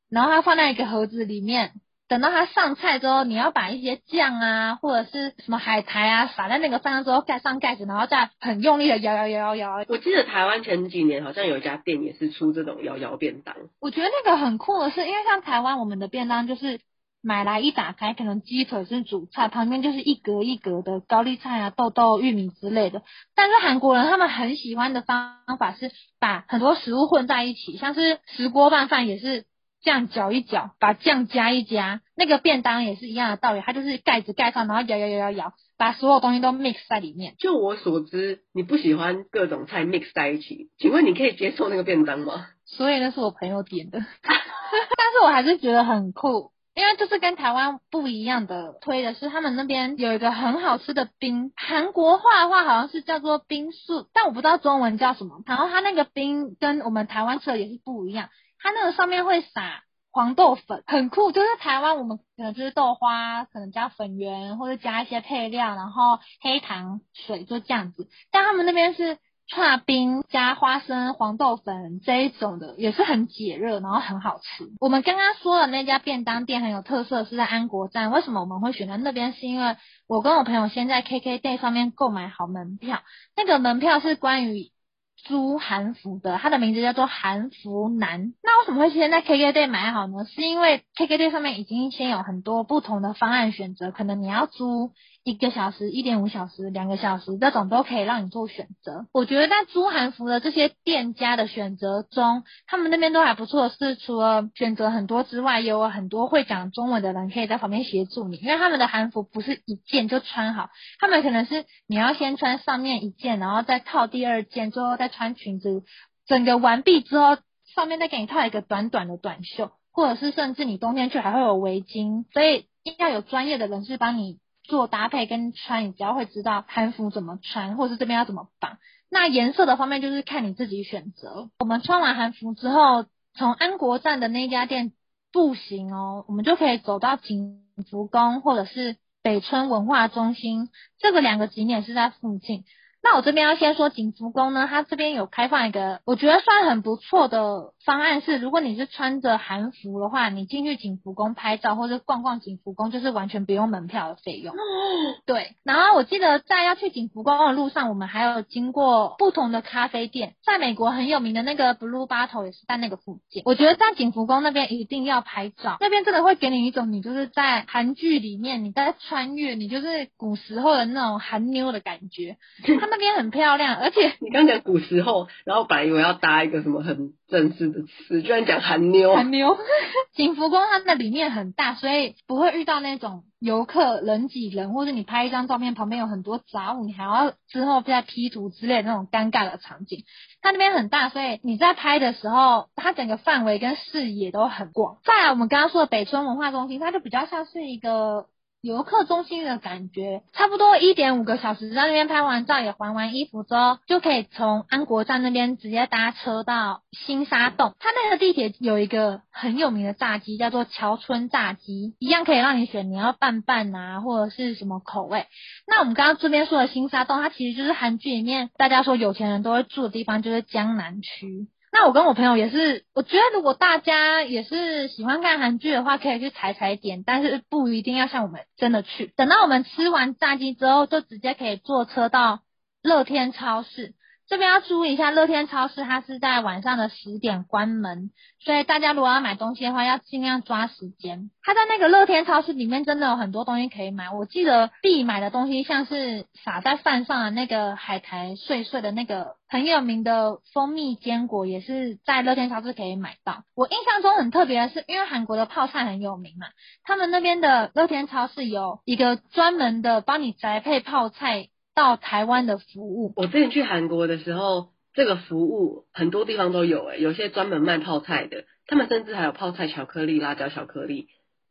[0.10, 1.74] 然后他放在一个盒子里面，
[2.08, 9.86] 等到他上菜之后，你要把一些酱啊或者是什么海苔啊撒在那个饭上之后盖上盖子，然后再很用力的摇摇摇摇摇。
[9.88, 13.56] 我记得台湾前几年好像有一家店也是出这种摇摇便当。
[13.80, 16.80] 我觉得那个很酷的是，因为像台湾我们的便当就是。
[17.28, 23.02] 买来一打开，可能鸡腿是主菜，旁边就是一格一格的高丽菜啊、豆豆、玉米之类的。
[23.36, 29.44] 但是韩国人他们很喜欢的方法是把很多食物混在一起，像是石锅拌饭也是
[29.84, 32.00] 这样搅一搅，把酱加一加。
[32.16, 37.36] 那个便当也是一样的道理，它就是盖子盖上，然后摇摇摇摇摇，把所有东西都 mix 在里面。
[37.40, 42.48] 就我所知，你不喜欢各种菜 mix 在一起，请问你可以接受那个便当吗？
[42.64, 46.54] 所以那是我朋友点的， 但是我还是觉得很酷。
[46.78, 55.42] 因为这是跟台湾不一样的，推的是他们那边有一个很好吃的冰，韩国话的话好像是叫做冰素，但我不知道中文叫什么。
[55.48, 61.32] 然后它那个冰跟我们台湾吃的也是不一样，它那个上面会撒黄豆粉，很酷。
[61.32, 69.18] 就是台湾我们可能就是豆花，可能加粉圆或者加一些配料，然后黑糖水就这样子，但他们那边是。
[69.50, 74.66] 剉冰加花生、黄豆粉这一种的也是很解热，然后很好吃。
[74.82, 78.12] 我们刚刚说的那家便当店很有特色，是在安国站。
[78.12, 79.32] 为什么我们会选在那边？
[79.32, 83.00] 是因为我跟我朋友先在 KKday 上面购买好门票，
[83.38, 84.72] 那个门票是关于
[85.16, 88.34] 租韩服的，它的名字叫做韩服男。
[88.44, 90.26] 那为什么会先在 KKday 买好呢？
[90.26, 94.92] 是因为 KKday 上面已经先有很多不同的方案选择，可能你要租。
[95.28, 99.08] 一个小时、一点五小时、两个小时，这种都可以让你做选择。
[99.12, 103.68] 我觉得在租韩服的这些店家的选择中，他们那边都还不错。
[103.68, 108.38] 是除了选择很多之外，也有很多会讲中文的人可以在旁边协助你。
[108.38, 115.84] 因为他们的韩服不是一件就穿好，他们可能是你要先穿上面一件，然后再套第二件，最后再穿裙子。
[116.26, 117.36] 整个完毕之后，
[117.76, 122.24] 上面再给你套一个短短的短袖，或者是甚至你冬天去还会有围巾。
[122.32, 124.40] 所以要有专业的人士帮你。
[124.68, 128.78] 做搭配跟穿，你只要会知道韩服怎么穿，或是这边要怎么绑。
[129.10, 131.50] 那颜色的方面就是看你自己选择。
[131.60, 134.92] 我们穿完韩服之后，从安国站的那家店
[135.32, 142.66] 步行哦，我们就可以走到景福宫或者是北村文化中心，这个两个景点是在附近。
[143.04, 154.54] 那我这边要先说景福宫呢，它这边有开放一个我觉得算很不错的方案是，如果你是穿着韩服的话，你进去景福宫拍照或者逛逛景福宫，就是完全不用门票的费用。
[155.26, 163.44] 对，然后我记得在要去景福宫的路上，我们还有经过不同的咖啡店，在美国很有名的那个 Blue Bottle 也是在那个附近。
[163.46, 172.38] 我觉得在景福宫那边一定要拍照，那边真的会给你一种你就是在韩剧里面你在穿越，你就是古时候的那种韩妞的感觉。
[172.88, 179.14] 它那边很漂亮，而且你刚讲古时候，然后本来以为要搭一个什么很正式的词，居然讲韩妞。
[179.14, 179.58] 韩妞，
[180.16, 190.06] 景福宫它那里面很大，所以不会遇到那种游客人挤人，或者你拍一张照片旁边有很多杂物，你还要之后再 P 图之类的那种尴尬的场景。
[190.42, 195.00] 它那边很大，所以你在拍的时候，它整个范围跟视野都很广。
[195.04, 198.28] 再来，我们刚刚说的北村文化中心，它就比较像是一个。
[198.68, 207.74] 游客中心的感觉，差不多一点五个小时在那边拍完照，也还完衣服之后，就可以从安国站那边直接搭车到新沙洞。
[207.80, 215.26] 它那个地铁有一个很有名的炸鸡，叫做桥村炸鸡，一样可以让你选你要拌拌啊，或者是什么口味。
[215.66, 221.48] 那我们刚刚这边说的新沙洞，它其实就是韩剧里面大家说有钱人都会住的地方，就是江南区。
[221.80, 229.14] 那我跟我朋友也是，我觉得如果大家也是喜欢看韩剧的话，可以去踩踩点，但是不一定要像我们真的去。
[229.16, 232.40] 等到我们吃完炸鸡之后，就直接可以坐车到
[232.82, 233.94] 乐天超市。
[234.28, 238.12] 这边要注意一下，乐天超市它是在晚上的十点关门，
[238.44, 241.32] 所以大家如果要买东西的话，要尽量抓时间。
[241.42, 253.44] 它在那个乐天超市里面真的有很多东西可以买，我记得必买的东西像是撒在饭上的那个海苔碎碎的那个很有名的蜂蜜坚果，也是在乐天超市可以买到。
[253.56, 256.48] 我印象中很特别的是，因为韩国的泡菜很有名嘛，
[256.84, 261.48] 他们那边的乐天超市有一个专门的帮你宅配泡菜。
[261.78, 271.08] 到台湾的服务，我之前去韩国的时候，这个服务很多地方都有诶，有些专门卖泡菜的，他们甚至还有泡菜巧克力、辣椒巧克力，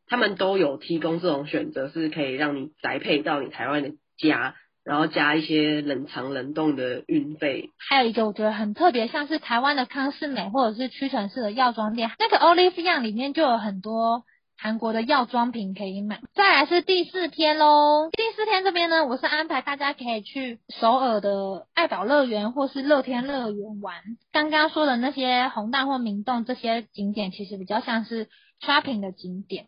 [0.09, 7.71] 他们都有提供这种选择，是可以让你宅配到你台湾的家，然后加一些冷藏冷冻的运费。
[7.89, 14.25] 还有一个我觉得很特别，像是台湾的康是美或者是屈臣氏的药妆店，那个 Olive Young 里面就有很多。
[14.59, 18.11] 韩国的药妆品可以买，再来是第四天喽。
[18.11, 23.97] 第四天这边呢，我是安排大家可以去首尔的爱宝乐园或是乐天乐园玩。
[24.33, 28.29] 刚刚说的那些宏大或明洞这些景点，其实比较像是
[28.61, 29.67] shopping 的景点。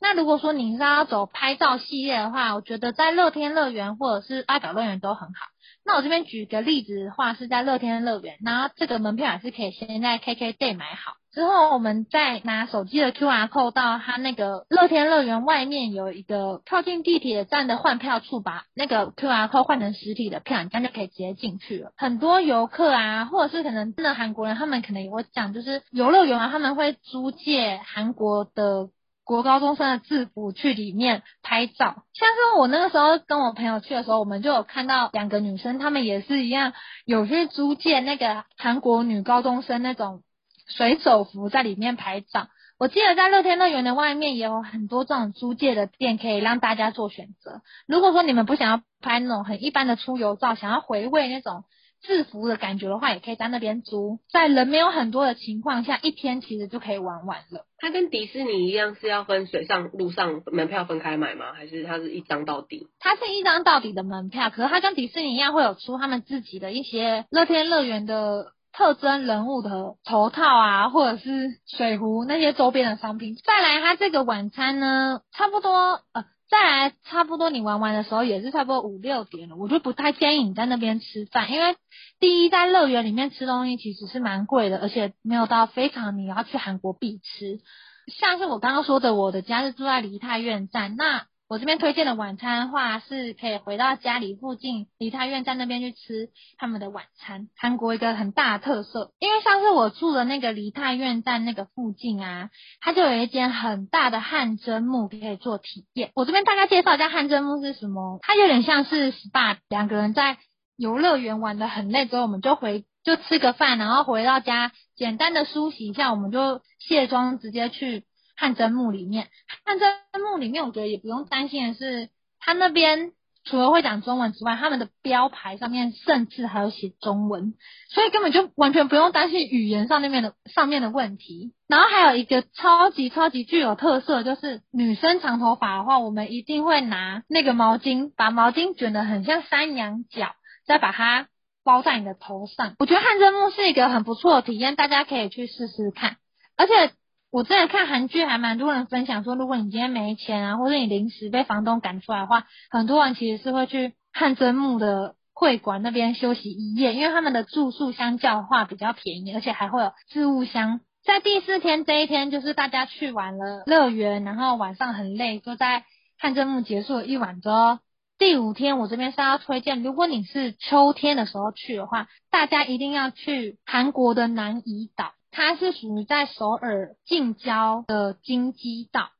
[0.00, 5.46] 那如果说你是要走拍照系列的话，我觉得在乐天乐园或者是爱宝乐园都很好。
[5.86, 11.14] 那我这边举个例子的话，是在乐天乐园，然后这个门票也是可以先在 KKday 买好。
[11.34, 21.90] 之后，我们再拿手机的 QR 码到它那个乐天乐园外面有一个靠近地铁站的换票处，把那个 QR 码换成实体的票，你这样就可以直接进去了。
[21.96, 28.90] 很多游客啊，或者是可能真的韩国人，他们可能也会讲，就是游乐园啊，他们会租借韩国的
[29.24, 32.04] 国高中生的制服去里面拍照。
[32.12, 40.22] 像是我那个时候跟我朋友去的时候，我们就有看到两个女生，她们也是一样有去租借那个韩国女高中生那种。
[40.66, 42.48] 水手服在里面拍照，
[42.78, 47.60] 我记得在乐天乐园的外面也有很多这种租借的店，可以让大家做选择。
[47.86, 51.64] 如果说你们不想要拍那种很一般的出游照，想要回味那种
[52.02, 54.18] 制服的感觉的话，也可以在那边租。
[54.30, 57.66] 在人没有很多的情况下，一天其实就可以玩完了。
[57.78, 61.52] 它跟迪士尼一样是要分水上、路上门票分开买吗？
[61.52, 62.88] 还是它是一张到底？
[62.98, 68.52] 它是一张到底的门票，可是它跟迪士尼一样会有出他们自己的一些乐天乐园的。
[68.76, 73.36] 特征人物的头套啊，或者是水壶那些周边的商品。
[73.36, 81.76] 再来，它这个晚餐呢，差不多呃，再来差不多你玩完的时候也是差不多五六点了，我就不太建议你在那边吃饭，因为
[82.18, 87.60] 第一在乐园里面吃东西其实是蛮贵的，而且没有到非常你要去韩国必吃。
[88.08, 91.26] 像是我刚刚说的，我的家是住在梨泰院站，那。
[91.54, 97.46] 我这边推荐的晚餐的话，是可以回到家里附近梨泰院站那边去吃他们的晚餐。
[97.56, 106.10] 韩国一个很大的特色，因为上次我住的那个梨泰院站那个附近啊，它就有一间很大的汗蒸木可以做体验。
[106.16, 110.38] 我这边大概介绍一下汗蒸木是什么，它有点像是 SPA，两个人在
[110.76, 118.02] 游乐园玩得很累之后，我们就回就吃个饭，然后回到家简单的梳洗一下，我们就卸妆直接去。
[118.36, 119.28] 汗蒸幕里面，
[119.64, 122.08] 汗蒸幕里面，我觉得也不用担心的是，
[122.40, 123.12] 他那边
[123.44, 127.54] 除了会讲中文之外，他们的标牌上面甚至还有写中文，
[127.90, 131.54] 所以根本就完全不用担心语言上面的上面的问题。
[131.68, 140.34] 然后还有一个超级超级具有特色，就是女生长头发的话，我们一定会拿那个毛巾，把毛巾卷得很像山羊角。
[140.66, 141.28] 再把它
[141.62, 142.74] 包在你的头上。
[142.78, 146.16] 我觉得汗蒸幕是一个很不错的体验，大家可以去试试看。
[146.56, 146.94] 而且
[147.34, 160.78] 我之前看韩剧，还蛮多人分享说，如果你今天没钱啊，或者你临时被房东赶出来的话，很多人其实是会去汗蒸幕的会馆那边休息一夜，因为他们的住宿相较的话比较便宜，而且还会有置物箱。
[161.04, 165.82] 在第四天这一天，就是大家去完了乐园，然后晚上很累，就在
[166.16, 167.80] 汗蒸幕结束了一晚之后，
[168.16, 179.10] 第五天我这边是要推荐，如果你是秋天的时候去的话，大家一定要去韩国的南怡岛，它是属于在首尔近郊的京畿道，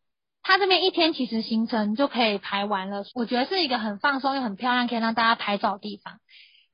[0.42, 6.20] 它这边一天其实行程就可以排完了，我觉得是一个很放松又很漂亮，可以让大家拍照的地方。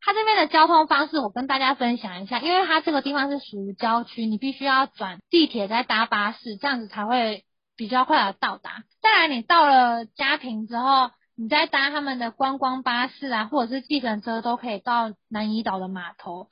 [0.02, 8.84] 它这边的交通方式，我跟大家分享一下，因为它这个地方是属于郊区，你必须要转地铁再搭巴士，这样子才会比较快的到达。
[9.00, 16.48] 再来，你到了家庭之后，你再搭他们的观光巴士啊，或者是计程车，都可以到南怡岛的码头。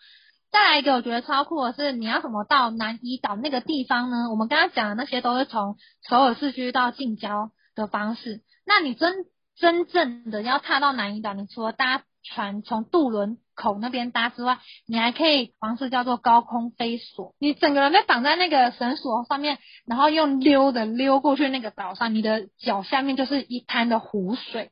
[0.50, 4.30] 再来一个，我觉得超酷的是，你要怎么到南怡岛那个地方呢？
[4.30, 5.76] 我们刚刚讲的那些都是从
[6.08, 9.26] 首尔市区到近郊的方式，那你真
[9.56, 24.70] 真正的要踏到南怡岛，你除了搭船从渡轮口那边搭之外，你还可以方式叫做高空飞索，你整个人被绑在那个绳索上面，然后用溜的溜过去那个岛上，你的脚下面就是一滩的湖水。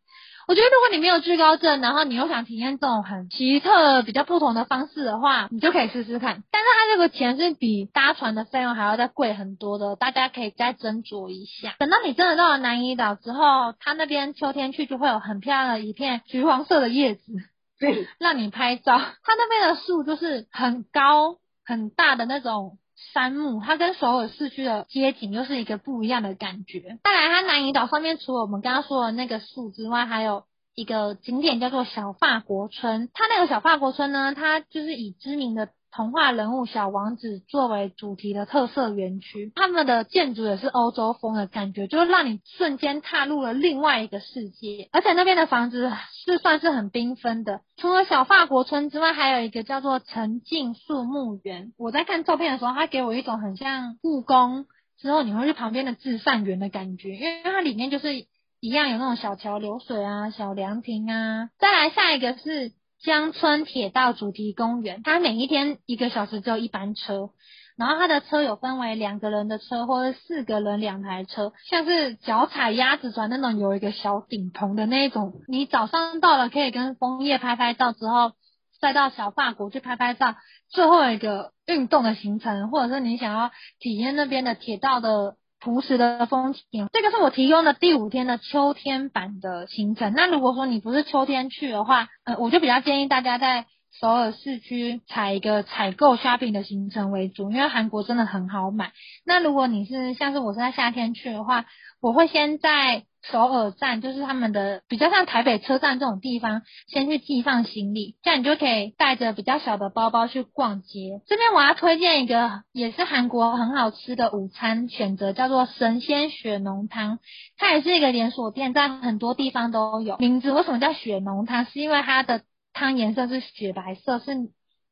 [0.48, 6.44] 我觉得如果你没有惧高症，然后你又想体验这种很奇特、比较不同的方式的话，你就可以试试看。
[6.52, 11.74] 但是它这个钱是比搭船的费用还要再贵很多的，大家可以再斟酌一下。
[11.80, 17.32] 等到你真的到了南怡岛之后，它那边秋天去就会有很漂亮的一片橘黄色的叶子，
[17.80, 18.98] 对，让你拍照。
[18.98, 22.78] 它那边的树就是很高很大的那种。
[23.12, 26.98] 山木，它跟首尔市区的街景又是一个不一样的感觉。
[27.04, 30.44] 再来，它南怡岛上面除了我们刚刚说的那个树之外，还有
[30.74, 33.08] 一个景点叫做小法国村。
[33.14, 35.68] 它那个小法国村呢，它就是以知名的。
[35.96, 44.90] 童话人物小王子作为主题的特色园区，他们的建筑也是欧洲风的感觉，就是让你瞬间踏入了另外一个世界。
[44.92, 45.90] 而且那边的房子
[46.26, 51.72] 是算是很缤纷的，除了小法国村之外，还有一个叫做沉浸树木园。
[51.78, 54.66] 我在看照片的时候，它给我一种很像故宫
[54.98, 58.14] 之后你会去旁边的至善园的感觉，因为它里面就是
[58.60, 61.48] 一样有那种小桥流水啊、小凉亭啊。
[61.58, 62.72] 再来下一个是。
[63.02, 67.30] 江村铁道主题公园，它每一天一个小时只有一班车，
[67.76, 75.34] 然后它的车有分为两个人的车或者四个人两台车，像是脚踩鸭子船那种有一个小顶棚的那一种。
[75.46, 78.32] 你早上到了可以跟枫叶拍拍照，之后
[78.80, 80.34] 再到小法国去拍拍照，
[80.68, 85.36] 最后一个运动的行程，或者是你想要体验那边的铁道的。
[85.66, 90.12] 朴实的风景，这个是我提供的第五天的秋天版的行程。
[90.14, 93.66] 那如果说你不是秋天去的话，呃，我就比较建议大家在
[94.00, 98.92] 首尔市区采一个采购 shopping 的行程为主，因为韩国真的很好买。
[99.24, 101.64] 那如果你是像是我是在夏天去的话，
[102.00, 103.02] 我会先在。
[103.30, 111.20] 首尔站就是他们的比较像台北车站这种地方，先去寄放行李，这样你就可以带着比较小的包包去逛街。
[111.26, 117.18] 这边我要推荐一个也是韩国很好吃的午餐选择，叫做神仙雪浓汤，
[117.56, 120.16] 它也是一个连锁店，在很多地方都有。
[120.18, 121.64] 名字为什么叫雪浓汤？
[121.64, 124.34] 是因为它的汤颜色是雪白色，是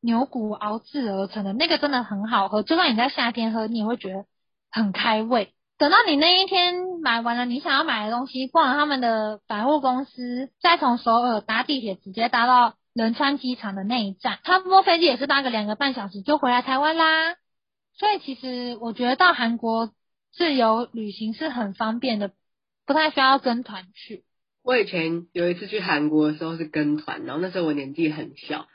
[0.01, 4.25] 牛骨熬制而成的，那个真的很好喝，就算你在夏天喝，你也会觉得
[4.71, 5.53] 很开胃。
[5.77, 17.35] 等到你那一天买完了你想要买的东西，逛了他们的百货公司，再从首尔搭地铁直接搭到仁川机场的那一站，差不多飞机也是搭个两个半小时就回来台湾啦。
[17.93, 19.91] 所以其实我觉得到韩国
[20.33, 22.31] 自由旅行是很方便的，
[22.85, 24.23] 不太需要跟团去。
[24.63, 28.67] 我以前有一次去韩国的时候是跟团，然后那时候我年纪很小，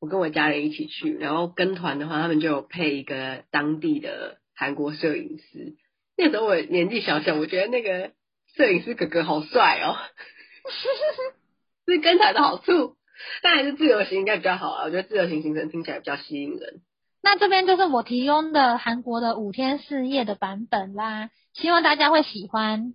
[0.00, 5.76] 我跟我家人一起去，然后跟团的话，他们就有配一个当地的韩国摄影师。
[6.16, 8.12] 那时候我年纪小小，我觉得那个
[8.56, 9.96] 摄影师哥哥好帅哦，
[11.86, 12.96] 是跟团的好处，
[13.42, 14.84] 但还是自由行应该比较好啊。
[14.84, 16.82] 我觉得自由行行程听起来比较吸引人。
[17.22, 22.94] 那这边就是我提供的韩国的五天四夜的版本啦，希望大家会喜欢。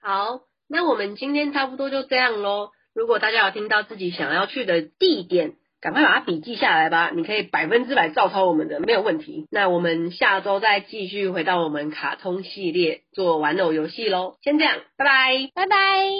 [0.00, 2.70] 好，那我们今天差不多就这样喽。
[2.94, 9.46] 如果大家有听到自己想要去的地点，赶快把它笔记下来吧，你可以百分之百照抄我们的，没有问题。
[9.50, 14.36] 那我们下周再继续回到我们卡通系列做玩偶游戏喽。
[14.42, 16.18] 先这样，拜拜，拜拜。